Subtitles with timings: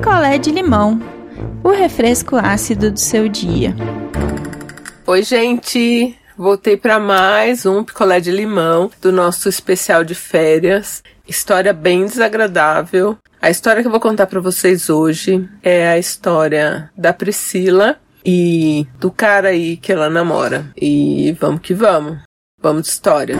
[0.00, 0.98] picolé de limão,
[1.62, 3.76] o refresco ácido do seu dia.
[5.06, 6.16] Oi, gente!
[6.38, 11.02] Voltei para mais um picolé de limão do nosso especial de férias.
[11.28, 13.18] História bem desagradável.
[13.42, 18.86] A história que eu vou contar para vocês hoje é a história da Priscila e
[18.98, 20.72] do cara aí que ela namora.
[20.80, 22.20] E vamos que vamos.
[22.58, 23.36] Vamos de história.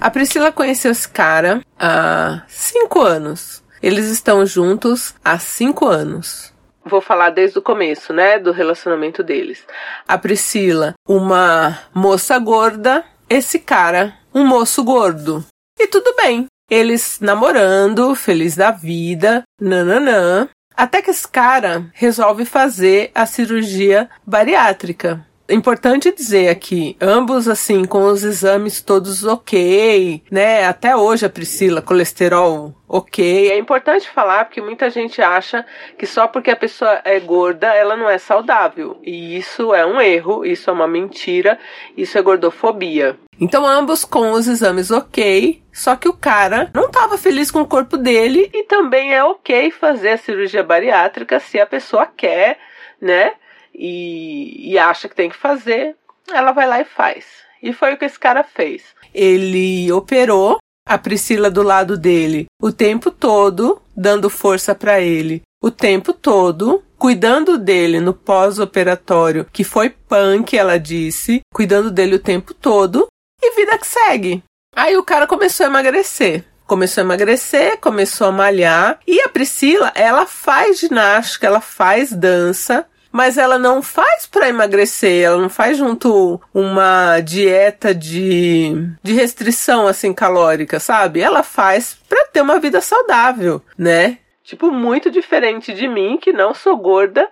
[0.00, 3.61] A Priscila conheceu esse cara há cinco anos.
[3.82, 6.52] Eles estão juntos há cinco anos.
[6.84, 9.64] Vou falar desde o começo, né, do relacionamento deles.
[10.06, 15.44] A Priscila, uma moça gorda, esse cara, um moço gordo.
[15.78, 16.46] E tudo bem.
[16.70, 20.48] Eles namorando, feliz da vida, nananã.
[20.76, 28.04] Até que esse cara resolve fazer a cirurgia bariátrica importante dizer aqui, ambos assim com
[28.04, 30.64] os exames todos ok, né?
[30.64, 33.50] Até hoje a Priscila, colesterol ok.
[33.50, 35.64] É importante falar porque muita gente acha
[35.98, 38.98] que só porque a pessoa é gorda ela não é saudável.
[39.02, 41.58] E isso é um erro, isso é uma mentira,
[41.96, 43.18] isso é gordofobia.
[43.40, 47.66] Então, ambos com os exames ok, só que o cara não estava feliz com o
[47.66, 52.58] corpo dele e também é ok fazer a cirurgia bariátrica se a pessoa quer,
[53.00, 53.32] né?
[53.74, 55.96] E, e acha que tem que fazer,
[56.32, 57.24] ela vai lá e faz.
[57.62, 58.82] E foi o que esse cara fez.
[59.14, 65.70] Ele operou a Priscila do lado dele o tempo todo, dando força para ele o
[65.70, 72.52] tempo todo, cuidando dele no pós-operatório, que foi punk, ela disse, cuidando dele o tempo
[72.52, 73.06] todo,
[73.40, 74.42] e vida que segue.
[74.74, 76.44] Aí o cara começou a emagrecer.
[76.66, 82.86] Começou a emagrecer, começou a malhar, e a Priscila, ela faz ginástica, ela faz dança,
[83.12, 89.86] mas ela não faz para emagrecer, ela não faz junto uma dieta de, de restrição
[89.86, 91.20] assim calórica, sabe?
[91.20, 94.18] Ela faz para ter uma vida saudável, né?
[94.42, 97.28] Tipo, muito diferente de mim, que não sou gorda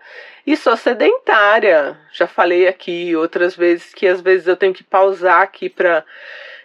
[0.47, 1.99] e sou sedentária.
[2.13, 6.05] Já falei aqui outras vezes que às vezes eu tenho que pausar aqui para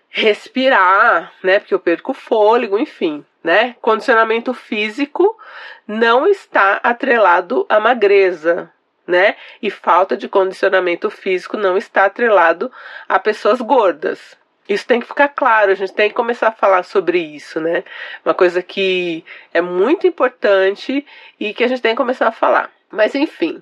[0.09, 1.59] respirar, né?
[1.59, 3.75] Porque eu perco fôlego, enfim, né?
[3.81, 5.37] Condicionamento físico
[5.87, 8.71] não está atrelado à magreza,
[9.07, 9.35] né?
[9.61, 12.71] E falta de condicionamento físico não está atrelado
[13.07, 14.37] a pessoas gordas.
[14.67, 17.83] Isso tem que ficar claro, a gente tem que começar a falar sobre isso, né?
[18.25, 19.23] Uma coisa que
[19.53, 21.05] é muito importante
[21.39, 22.71] e que a gente tem que começar a falar.
[22.91, 23.61] Mas enfim.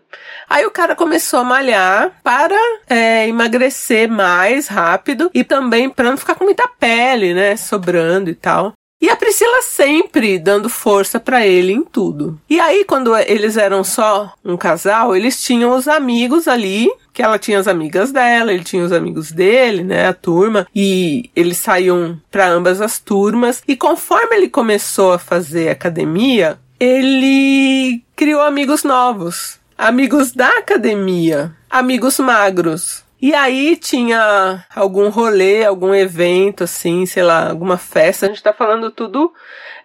[0.49, 2.55] Aí o cara começou a malhar para
[2.89, 7.57] é, emagrecer mais rápido e também para não ficar com muita pele, né?
[7.57, 8.73] Sobrando e tal.
[9.03, 12.39] E a Priscila sempre dando força para ele em tudo.
[12.49, 17.37] E aí, quando eles eram só um casal, eles tinham os amigos ali que ela
[17.37, 22.17] tinha as amigas dela, ele tinha os amigos dele, né, a turma, e eles saíam
[22.31, 23.61] para ambas as turmas.
[23.67, 32.19] E conforme ele começou a fazer academia, ele criou amigos novos, amigos da academia, amigos
[32.19, 33.03] magros.
[33.23, 38.25] E aí tinha algum rolê, algum evento, assim, sei lá, alguma festa.
[38.25, 39.33] A gente tá falando tudo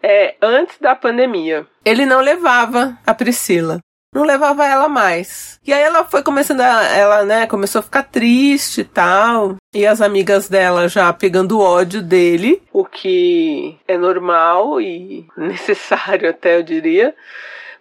[0.03, 1.65] é, antes da pandemia.
[1.85, 3.79] Ele não levava a Priscila.
[4.13, 5.61] Não levava ela mais.
[5.65, 6.83] E aí ela foi começando a.
[6.83, 9.55] Ela, né, começou a ficar triste e tal.
[9.73, 16.57] E as amigas dela já pegando ódio dele, o que é normal e necessário até,
[16.57, 17.15] eu diria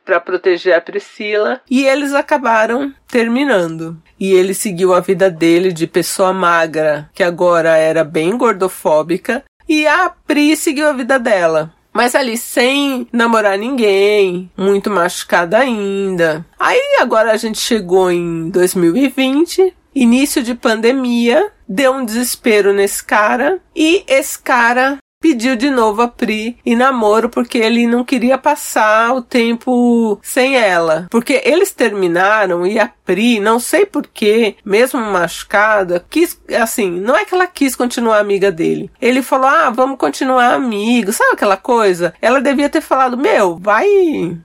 [0.07, 4.01] para proteger a Priscila e eles acabaram terminando.
[4.17, 9.85] E ele seguiu a vida dele de pessoa magra, que agora era bem gordofóbica, e
[9.85, 11.73] a Pri seguiu a vida dela.
[11.93, 16.45] Mas ali sem namorar ninguém, muito machucada ainda.
[16.57, 23.59] Aí agora a gente chegou em 2020, início de pandemia, deu um desespero nesse cara
[23.75, 29.13] e esse cara pediu de novo a Pri em namoro porque ele não queria passar
[29.13, 31.07] o tempo sem ela.
[31.09, 37.25] Porque eles terminaram e a Pri, não sei porquê, mesmo machucada, quis, assim, não é
[37.25, 38.91] que ela quis continuar amiga dele.
[39.01, 42.13] Ele falou, ah, vamos continuar amigos, sabe aquela coisa?
[42.21, 43.87] Ela devia ter falado, meu, vai.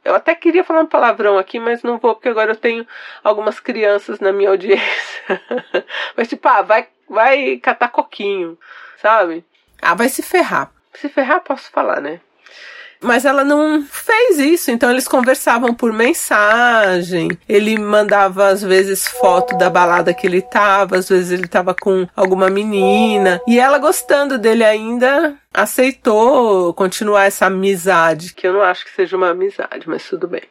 [0.05, 2.87] Eu até queria falar um palavrão aqui, mas não vou porque agora eu tenho
[3.23, 4.83] algumas crianças na minha audiência.
[6.17, 8.57] mas tipo, ah, vai, vai catar coquinho,
[9.01, 9.45] sabe?
[9.83, 10.71] Ah, vai se ferrar.
[10.95, 12.21] Se ferrar, posso falar, né?
[13.03, 17.37] Mas ela não fez isso, então eles conversavam por mensagem.
[17.49, 22.07] Ele mandava às vezes foto da balada que ele tava, às vezes ele tava com
[22.15, 23.41] alguma menina.
[23.47, 29.17] E ela gostando dele ainda, aceitou continuar essa amizade, que eu não acho que seja
[29.17, 30.43] uma amizade, mas tudo bem.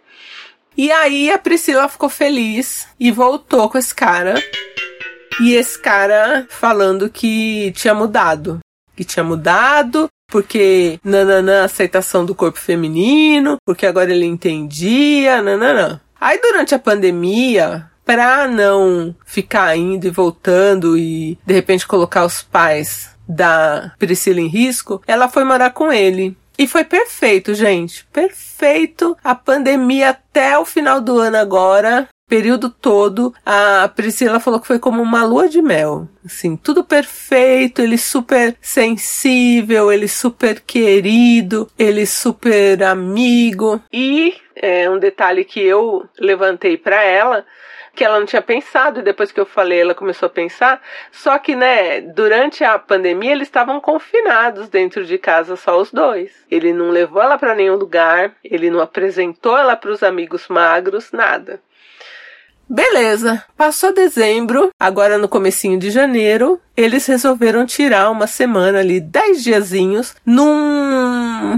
[0.75, 4.33] E aí a Priscila ficou feliz e voltou com esse cara.
[5.39, 8.59] E esse cara falando que tinha mudado,
[9.01, 15.99] que tinha mudado, porque nananã, aceitação do corpo feminino, porque agora ele entendia, nananã.
[16.19, 22.43] Aí durante a pandemia, para não ficar indo e voltando e de repente colocar os
[22.43, 26.37] pais da Priscila em risco, ela foi morar com ele.
[26.59, 28.05] E foi perfeito, gente.
[28.13, 29.17] Perfeito.
[29.23, 34.79] A pandemia até o final do ano agora período todo, a Priscila falou que foi
[34.79, 36.07] como uma lua de mel.
[36.25, 43.83] Assim, tudo perfeito, ele super sensível, ele super querido, ele super amigo.
[43.91, 47.45] E é, um detalhe que eu levantei para ela
[47.93, 50.81] que ela não tinha pensado e depois que eu falei ela começou a pensar.
[51.11, 56.31] Só que, né, durante a pandemia eles estavam confinados dentro de casa só os dois.
[56.49, 61.11] Ele não levou ela para nenhum lugar, ele não apresentou ela para os amigos magros,
[61.11, 61.59] nada.
[62.73, 69.43] Beleza, passou dezembro, agora no comecinho de janeiro, eles resolveram tirar uma semana ali, dez
[69.43, 71.57] diazinhos, num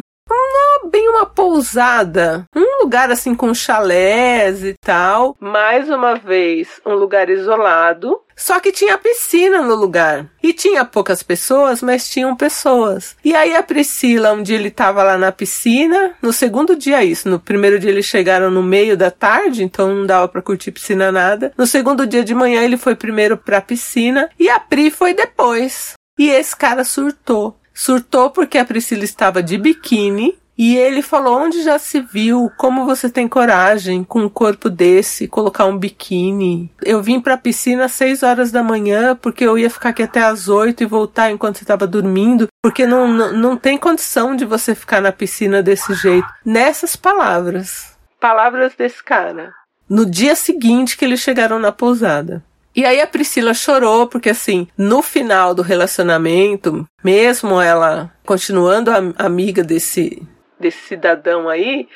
[0.89, 5.35] bem uma pousada, um lugar assim com chalés e tal.
[5.39, 8.19] Mais uma vez, um lugar isolado.
[8.35, 10.27] Só que tinha piscina no lugar.
[10.41, 13.15] E tinha poucas pessoas, mas tinham pessoas.
[13.23, 17.29] E aí a Priscila, um dia ele estava lá na piscina, no segundo dia isso,
[17.29, 21.11] no primeiro dia eles chegaram no meio da tarde, então não dava para curtir piscina
[21.11, 21.53] nada.
[21.57, 25.13] No segundo dia de manhã ele foi primeiro para a piscina e a Pri foi
[25.13, 25.93] depois.
[26.17, 27.57] E esse cara surtou.
[27.73, 32.51] Surtou porque a Priscila estava de biquíni e ele falou: onde já se viu?
[32.57, 36.71] Como você tem coragem com um corpo desse colocar um biquíni?
[36.83, 40.23] Eu vim pra piscina às 6 horas da manhã porque eu ia ficar aqui até
[40.23, 44.45] às 8 e voltar enquanto você estava dormindo, porque não, não, não tem condição de
[44.45, 46.27] você ficar na piscina desse jeito.
[46.45, 47.97] Nessas palavras.
[48.19, 49.51] Palavras desse cara.
[49.89, 52.43] No dia seguinte que eles chegaram na pousada.
[52.75, 59.25] E aí a Priscila chorou, porque assim, no final do relacionamento, mesmo ela continuando a,
[59.25, 60.25] amiga desse,
[60.63, 61.87] desse cidadão aí,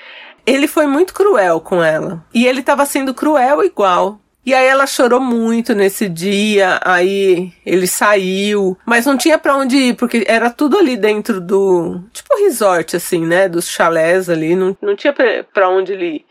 [0.45, 2.23] ele foi muito cruel com ela.
[2.33, 4.19] E ele estava sendo cruel igual.
[4.45, 9.75] E aí ela chorou muito nesse dia, aí ele saiu, mas não tinha para onde
[9.75, 14.77] ir, porque era tudo ali dentro do, tipo resort assim, né, dos chalés ali, não,
[14.81, 16.25] não tinha para onde ele ir.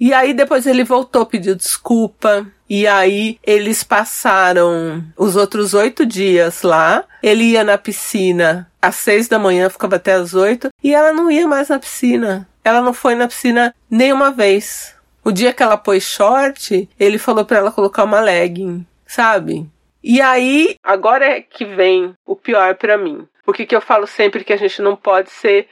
[0.00, 2.46] E aí depois ele voltou, pediu desculpa.
[2.68, 7.04] E aí eles passaram os outros oito dias lá.
[7.22, 10.68] Ele ia na piscina às seis da manhã, ficava até às oito.
[10.82, 12.48] E ela não ia mais na piscina.
[12.62, 14.94] Ela não foi na piscina nenhuma vez.
[15.24, 19.68] O dia que ela pôs short, ele falou para ela colocar uma legging, sabe?
[20.02, 23.26] E aí, agora é que vem o pior para mim.
[23.44, 25.66] Por que eu falo sempre que a gente não pode ser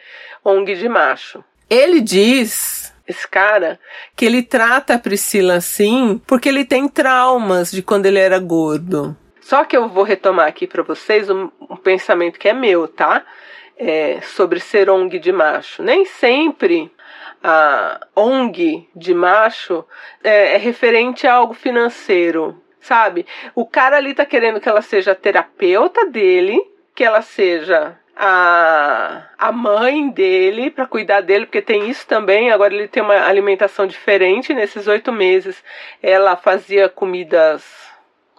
[0.45, 1.45] ONG de macho?
[1.69, 3.79] Ele diz esse cara,
[4.15, 9.17] que ele trata a Priscila assim porque ele tem traumas de quando ele era gordo.
[9.41, 13.25] Só que eu vou retomar aqui para vocês um, um, pensamento que é meu, tá?
[13.79, 15.85] É, sobre ser ONG de macho.
[15.85, 16.91] Nem sempre
[17.45, 19.85] a ONG de macho
[20.25, 23.25] é, é referente a algo financeiro, sabe?
[23.55, 26.61] O cara ali tá querendo que ela seja terapeuta dele,
[26.93, 32.51] que ela seja a, a mãe dele para cuidar dele, porque tem isso também.
[32.51, 34.55] Agora ele tem uma alimentação diferente.
[34.55, 35.63] Nesses oito meses,
[36.03, 37.63] ela fazia comidas,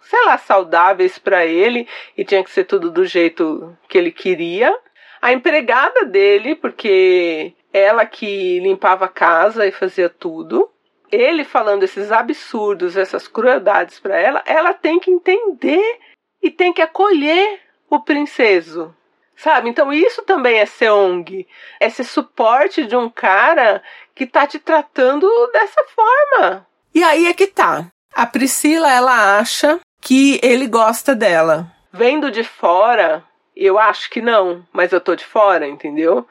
[0.02, 1.88] sei lá, saudáveis para ele
[2.18, 4.76] e tinha que ser tudo do jeito que ele queria.
[5.22, 10.72] A empregada dele, porque ela que limpava a casa e fazia tudo.
[11.12, 16.00] Ele falando esses absurdos, essas crueldades para ela, ela tem que entender
[16.42, 18.94] e tem que acolher o princeso
[19.38, 19.70] Sabe?
[19.70, 21.48] Então isso também é ser ONG.
[21.80, 23.84] É ser suporte de um cara
[24.16, 26.66] que tá te tratando dessa forma.
[26.94, 27.86] E aí é que tá.
[28.14, 31.72] A Priscila, ela acha que ele gosta dela.
[31.94, 33.24] Vendo de fora,
[33.56, 36.28] eu acho que não, mas eu tô de fora, entendeu?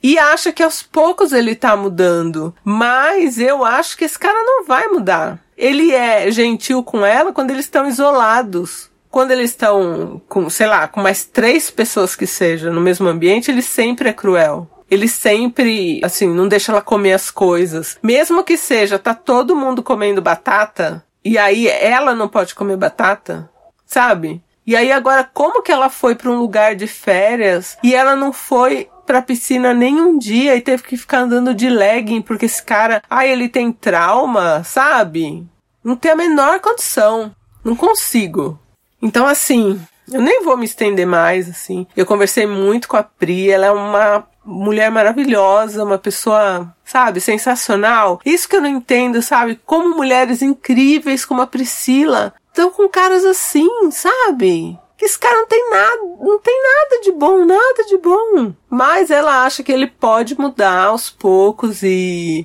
[0.00, 2.54] E acha que aos poucos ele tá mudando.
[2.62, 5.40] Mas eu acho que esse cara não vai mudar.
[5.56, 10.86] Ele é gentil com ela quando eles estão isolados quando eles estão com, sei lá,
[10.88, 14.68] com mais três pessoas que sejam no mesmo ambiente, ele sempre é cruel.
[14.90, 17.98] Ele sempre, assim, não deixa ela comer as coisas.
[18.02, 23.50] Mesmo que seja, tá todo mundo comendo batata, e aí ela não pode comer batata,
[23.84, 24.42] sabe?
[24.66, 28.32] E aí agora, como que ela foi para um lugar de férias e ela não
[28.32, 32.62] foi pra piscina nem um dia e teve que ficar andando de legging porque esse
[32.62, 35.46] cara, ai, ele tem trauma, sabe?
[35.82, 37.34] Não tem a menor condição.
[37.64, 38.58] Não consigo.
[39.00, 39.80] Então, assim,
[40.12, 41.86] eu nem vou me estender mais, assim.
[41.96, 48.20] Eu conversei muito com a Pri, ela é uma mulher maravilhosa, uma pessoa, sabe, sensacional.
[48.24, 49.60] Isso que eu não entendo, sabe?
[49.66, 54.78] Como mulheres incríveis como a Priscila estão com caras assim, sabe?
[54.96, 58.52] que esse cara não tem nada, não tem nada de bom, nada de bom.
[58.68, 62.44] Mas ela acha que ele pode mudar aos poucos e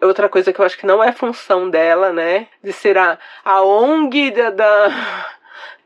[0.00, 2.46] outra coisa que eu acho que não é função dela, né?
[2.64, 5.26] De ser a, a ONG da, da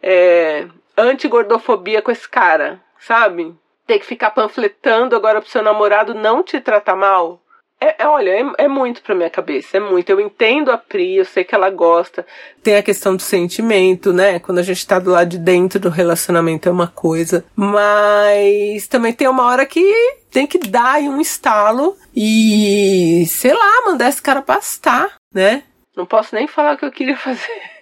[0.07, 0.67] é,
[0.99, 3.55] anti-gordofobia com esse cara, sabe?
[3.87, 7.41] Ter que ficar panfletando agora pro seu namorado não te tratar mal.
[7.81, 10.09] É, é, olha, é, é, muito pra minha cabeça, é muito.
[10.11, 12.25] Eu entendo a Pri, eu sei que ela gosta.
[12.63, 14.39] Tem a questão do sentimento, né?
[14.39, 17.45] Quando a gente tá do lado de dentro do relacionamento é uma coisa.
[17.57, 19.83] Mas também tem uma hora que
[20.31, 25.63] tem que dar um estalo e, sei lá, mandar esse cara pastar, né?
[25.97, 27.74] Não posso nem falar o que eu queria fazer.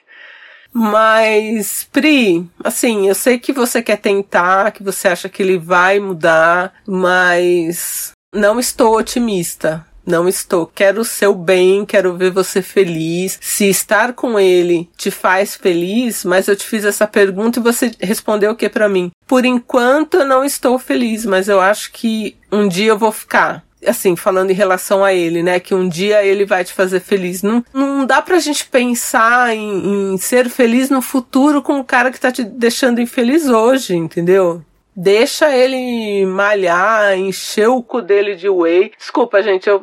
[0.73, 6.00] Mas, Pri, assim, eu sei que você quer tentar, que você acha que ele vai
[6.00, 9.85] mudar, mas não estou otimista.
[10.05, 10.67] Não estou.
[10.67, 13.38] Quero o seu bem, quero ver você feliz.
[13.41, 17.93] Se estar com ele te faz feliz, mas eu te fiz essa pergunta e você
[18.00, 19.11] respondeu o que para mim?
[19.29, 23.64] Por enquanto eu não estou feliz, mas eu acho que um dia eu vou ficar
[23.87, 25.59] assim, falando em relação a ele, né?
[25.61, 27.43] Que um dia ele vai te fazer feliz.
[27.43, 32.11] Não, não dá pra gente pensar em, em ser feliz no futuro com o cara
[32.11, 34.62] que tá te deixando infeliz hoje, entendeu?
[34.95, 38.93] Deixa ele malhar, encher o cu dele de whey.
[38.99, 39.83] Desculpa, gente, eu.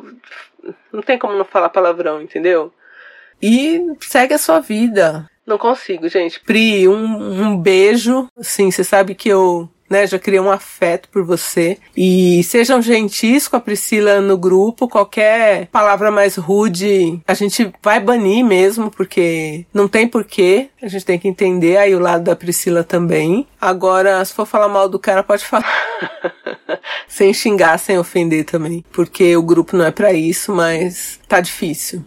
[0.92, 2.72] Não tem como não falar palavrão, entendeu?
[3.42, 5.28] E segue a sua vida.
[5.46, 6.38] Não consigo, gente.
[6.40, 8.28] Pri, um, um beijo.
[8.40, 10.06] Sim, você sabe que eu né?
[10.06, 11.76] Já criei um afeto por você.
[11.96, 14.88] E sejam gentis com a Priscila no grupo.
[14.88, 20.68] Qualquer palavra mais rude, a gente vai banir mesmo, porque não tem porquê.
[20.80, 23.46] A gente tem que entender aí o lado da Priscila também.
[23.60, 25.66] Agora, se for falar mal do cara, pode falar.
[27.08, 28.84] sem xingar, sem ofender também.
[28.92, 32.04] Porque o grupo não é para isso, mas tá difícil.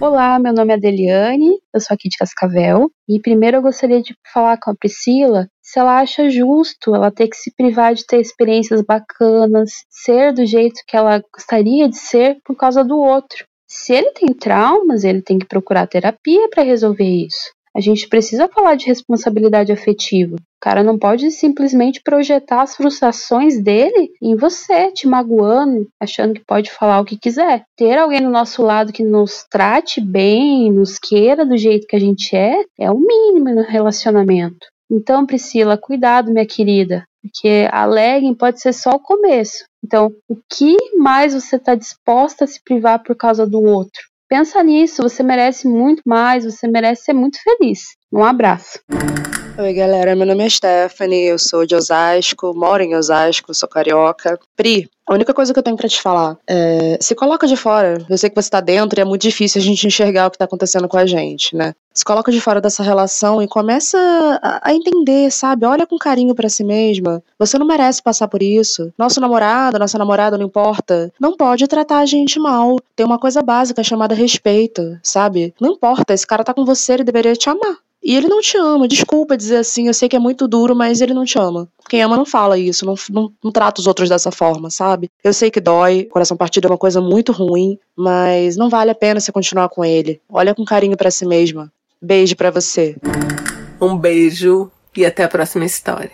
[0.00, 2.90] Olá, meu nome é Adeliane, eu sou aqui de Cascavel.
[3.08, 7.26] E primeiro eu gostaria de falar com a Priscila se ela acha justo ela ter
[7.26, 12.38] que se privar de ter experiências bacanas, ser do jeito que ela gostaria de ser
[12.44, 13.44] por causa do outro.
[13.66, 17.50] Se ele tem traumas, ele tem que procurar terapia para resolver isso.
[17.76, 20.36] A gente precisa falar de responsabilidade afetiva.
[20.36, 26.44] O cara não pode simplesmente projetar as frustrações dele em você, te magoando, achando que
[26.46, 27.64] pode falar o que quiser.
[27.76, 32.00] Ter alguém do nosso lado que nos trate bem, nos queira do jeito que a
[32.00, 34.72] gente é, é o mínimo no relacionamento.
[34.94, 39.64] Então, Priscila, cuidado, minha querida, porque a legging pode ser só o começo.
[39.84, 44.00] Então, o que mais você está disposta a se privar por causa do outro?
[44.28, 47.96] Pensa nisso, você merece muito mais, você merece ser muito feliz.
[48.12, 48.78] Um abraço.
[49.56, 50.16] Oi, galera.
[50.16, 54.36] Meu nome é Stephanie, eu sou de Osasco, moro em Osasco, sou carioca.
[54.56, 58.04] Pri, a única coisa que eu tenho para te falar é: se coloca de fora.
[58.10, 60.38] Eu sei que você tá dentro e é muito difícil a gente enxergar o que
[60.38, 61.72] tá acontecendo com a gente, né?
[61.92, 63.96] Se coloca de fora dessa relação e começa
[64.42, 65.64] a, entender, sabe?
[65.64, 67.22] Olha com carinho para si mesma.
[67.38, 68.92] Você não merece passar por isso.
[68.98, 71.12] Nosso namorado, nossa namorada, não importa.
[71.20, 72.76] Não pode tratar a gente mal.
[72.96, 75.54] Tem uma coisa básica chamada respeito, sabe?
[75.60, 77.83] Não importa, esse cara tá com você, ele deveria te amar.
[78.04, 78.86] E ele não te ama.
[78.86, 81.66] Desculpa dizer assim, eu sei que é muito duro, mas ele não te ama.
[81.88, 85.10] Quem ama não fala isso, não, não, não trata os outros dessa forma, sabe?
[85.22, 88.94] Eu sei que dói, coração partido é uma coisa muito ruim, mas não vale a
[88.94, 90.20] pena você continuar com ele.
[90.28, 91.72] Olha com carinho para si mesma.
[92.00, 92.96] Beijo para você.
[93.80, 96.10] Um beijo e até a próxima história.